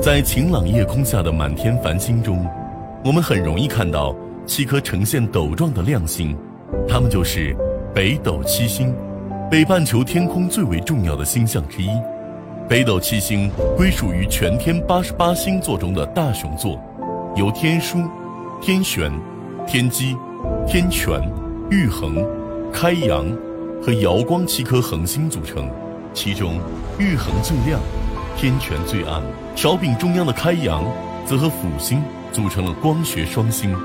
[0.00, 2.46] 在晴朗夜空下的满天繁星中，
[3.04, 4.14] 我们很容易看到
[4.46, 6.36] 七颗呈现斗状的亮星，
[6.88, 7.56] 它们就是
[7.92, 8.94] 北斗七星，
[9.50, 11.88] 北半球天空最为重要的星象之一。
[12.68, 16.80] 北斗七星归属于全天八十八星座中的大熊座，
[17.34, 18.08] 由天枢、
[18.60, 19.10] 天璇、
[19.66, 20.16] 天机、
[20.66, 21.20] 天权、
[21.70, 22.24] 玉衡、
[22.72, 23.26] 开阳
[23.82, 25.68] 和瑶光七颗恒星组成，
[26.14, 26.60] 其中
[26.98, 27.80] 玉衡最亮，
[28.38, 29.20] 天权最暗。
[29.56, 30.84] 勺柄中央的开阳，
[31.26, 32.00] 则和辅星
[32.32, 33.76] 组成了光学双星。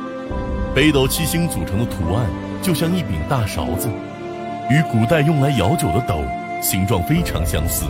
[0.75, 2.30] 北斗七星组成的图案
[2.61, 3.89] 就像一柄大勺子，
[4.70, 6.23] 与古代用来舀酒的斗
[6.61, 7.85] 形状非常相似。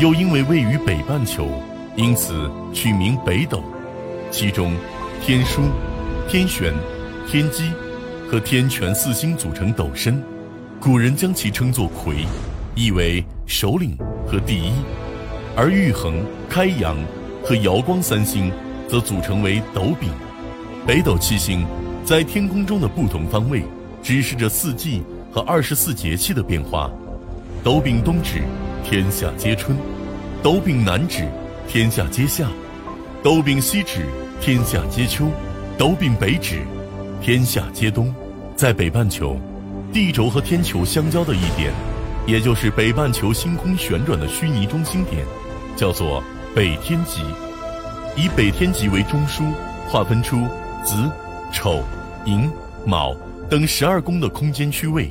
[0.00, 1.46] 又因为位于北半球，
[1.94, 3.62] 因此取名北斗。
[4.32, 4.72] 其中，
[5.22, 5.60] 天枢、
[6.28, 6.74] 天璇、
[7.28, 7.70] 天机
[8.28, 10.20] 和天权四星组成斗身，
[10.80, 12.26] 古人将其称作魁，
[12.74, 14.72] 意为首领和第一。
[15.56, 16.96] 而玉衡、开阳
[17.44, 18.50] 和瑶光三星
[18.88, 20.10] 则组成为斗柄。
[20.86, 21.64] 北斗七星
[22.04, 23.62] 在天空中的不同方位，
[24.02, 25.02] 指示着四季
[25.32, 26.90] 和二十四节气的变化。
[27.62, 28.42] 斗柄东指
[28.82, 29.76] 天下皆春，
[30.42, 31.26] 斗柄南指
[31.68, 32.48] 天下皆夏，
[33.22, 34.04] 斗柄西指
[34.40, 35.26] 天下皆秋，
[35.78, 36.62] 斗柄北指
[37.22, 38.12] 天下皆冬。
[38.56, 39.38] 在北半球，
[39.92, 41.72] 地轴和天球相交的一点，
[42.26, 45.24] 也就是北半球星空旋转的虚拟中心点。
[45.76, 46.22] 叫做
[46.54, 47.22] 北天极，
[48.16, 49.52] 以北天极为中枢，
[49.88, 50.46] 划分出
[50.84, 51.10] 子、
[51.52, 51.82] 丑、
[52.24, 52.50] 寅、
[52.86, 53.14] 卯
[53.50, 55.10] 等十二宫的空间区位，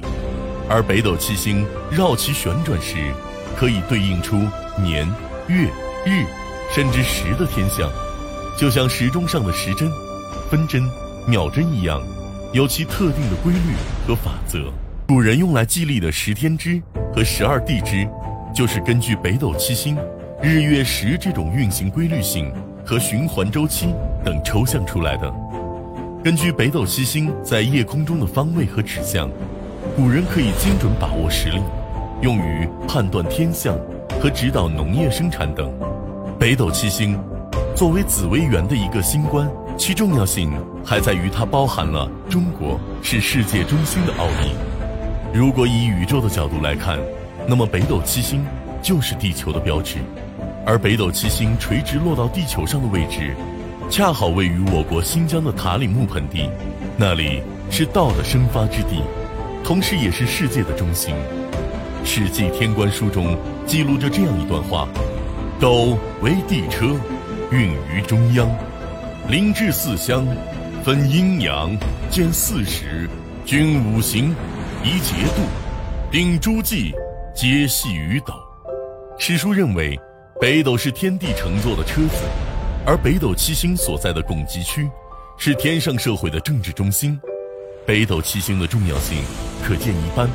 [0.69, 3.11] 而北斗七星绕其旋转时，
[3.58, 4.38] 可以对应出
[4.78, 5.08] 年、
[5.47, 5.67] 月、
[6.06, 6.25] 日，
[6.73, 7.89] 甚至时的天象，
[8.58, 9.91] 就像时钟上的时针、
[10.50, 10.81] 分针、
[11.28, 12.02] 秒针一样，
[12.53, 13.75] 有其特定的规律
[14.08, 14.72] 和法则。
[15.08, 16.81] 古人用来记历的十天支
[17.14, 18.08] 和十二地支，
[18.56, 19.97] 就是根据北斗七星。
[20.45, 22.52] 日月食这种运行规律性
[22.83, 25.33] 和循环周期等抽象出来的。
[26.22, 29.31] 根据北斗七星在夜空中的方位和指向，
[29.95, 31.63] 古人可以精准把握时令，
[32.22, 33.79] 用于判断天象
[34.19, 35.73] 和指导农业生产等。
[36.38, 37.17] 北斗七星
[37.73, 40.51] 作为紫微垣的一个星官，其重要性
[40.84, 44.53] 还在于它包含了中国是世界中心的奥义。
[45.34, 47.00] 如果以宇宙的角度来看，
[47.47, 48.44] 那么北斗七星
[48.81, 50.00] 就是地球的标志。
[50.66, 53.35] 而北斗七星垂直落到地球上的位置，
[53.90, 56.50] 恰好位于我国新疆的塔里木盆地，
[56.96, 59.02] 那里是道的生发之地，
[59.63, 61.13] 同时也是世界的中心。
[62.06, 64.88] 《史记·天官书》中记录着这样一段话
[65.59, 66.96] ：“斗为地车，
[67.52, 68.50] 运于中央，
[69.28, 70.25] 临至四乡，
[70.81, 71.78] 分阴阳，
[72.09, 73.09] 兼四时，
[73.46, 74.34] 均五行，
[74.81, 75.41] 宜节度，
[76.09, 76.94] 定诸纪，
[77.35, 78.34] 皆系于斗。”
[79.19, 80.00] 史书认为。
[80.43, 82.17] 北斗是天地乘坐的车子，
[82.85, 84.89] 而北斗七星所在的拱极区，
[85.37, 87.17] 是天上社会的政治中心。
[87.85, 89.23] 北斗七星的重要性
[89.63, 90.29] 可见一斑，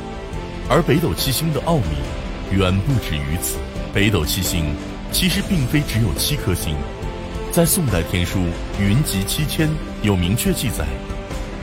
[0.67, 3.59] 而北斗七星的奥秘远不止于此。
[3.93, 4.73] 北斗七星
[5.11, 6.75] 其实并非只有七颗星，
[7.51, 8.39] 在宋代天书
[8.81, 9.67] 《云集七千》
[10.01, 10.87] 有明确记载，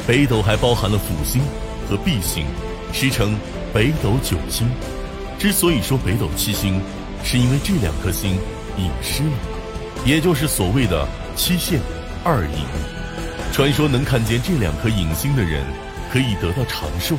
[0.06, 1.42] 北斗还包含了辅星
[1.90, 2.46] 和弼星，
[2.92, 3.36] 时称
[3.74, 4.68] 北斗九星。
[5.36, 6.80] 之所以说北斗七星，
[7.28, 8.38] 是因为这两颗星
[8.78, 9.32] 隐失了，
[10.04, 11.80] 也就是所谓的七现
[12.22, 12.64] 二隐。
[13.52, 15.64] 传说能看见这两颗隐星的人，
[16.12, 17.16] 可以得到长寿。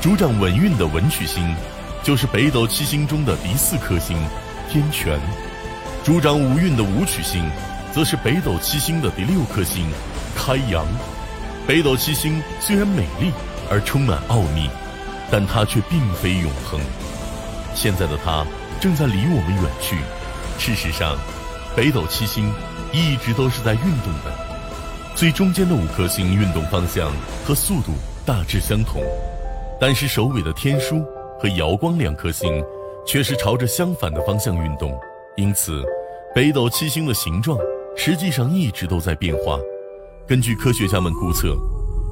[0.00, 1.54] 主掌文运的文曲星，
[2.02, 4.16] 就是北斗七星中的第四颗星
[4.70, 5.18] 天权；
[6.02, 7.44] 主掌五运的武曲星，
[7.92, 9.86] 则是北斗七星的第六颗星
[10.34, 10.86] 开阳。
[11.66, 13.30] 北斗七星虽然美丽
[13.70, 14.70] 而充满奥秘，
[15.30, 16.80] 但它却并非永恒。
[17.74, 18.42] 现在的它。
[18.84, 19.96] 正在离我们远去。
[20.58, 21.16] 事实上，
[21.74, 22.52] 北斗七星
[22.92, 24.30] 一直都是在运动的。
[25.14, 27.10] 最中间的五颗星运动方向
[27.46, 27.92] 和速度
[28.26, 29.02] 大致相同，
[29.80, 31.02] 但是首尾的天枢
[31.40, 32.62] 和瑶光两颗星
[33.06, 34.94] 却是朝着相反的方向运动。
[35.38, 35.82] 因此，
[36.34, 37.58] 北斗七星的形状
[37.96, 39.58] 实际上一直都在变化。
[40.26, 41.56] 根据科学家们估测，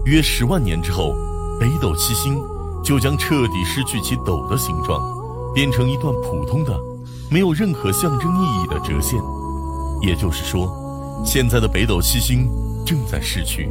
[0.06, 1.14] 约十万年之后，
[1.60, 2.42] 北斗七星
[2.82, 4.98] 就将彻底失去其斗的形状。
[5.54, 6.78] 变成一段普通的、
[7.30, 9.20] 没有任何象征意义的折线，
[10.00, 10.70] 也就是说，
[11.24, 12.48] 现在的北斗七星
[12.86, 13.68] 正在逝去。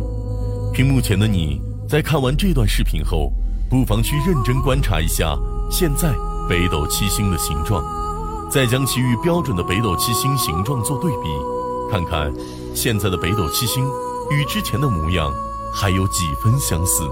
[0.74, 3.32] 屏幕前的你在看完这段视频后，
[3.70, 5.36] 不妨去认真观察一下
[5.70, 6.14] 现在
[6.48, 7.84] 北斗七星的形状，
[8.50, 11.30] 再将其与标准的北斗七星形状做对比，
[11.92, 12.32] 看看
[12.76, 13.84] 现在的北斗七星
[14.30, 15.34] 与之前的模样
[15.74, 17.04] 还有几分相似。